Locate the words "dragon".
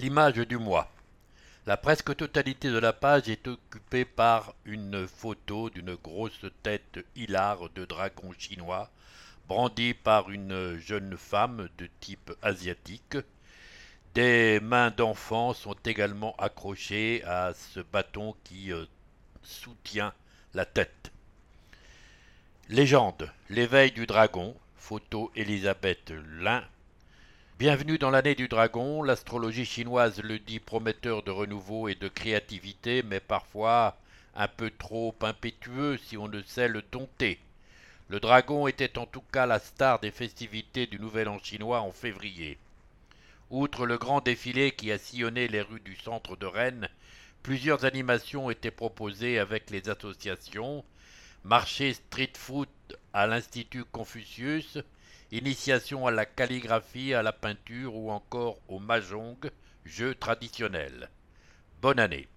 7.84-8.32, 24.06-24.54, 28.46-29.02, 38.20-38.68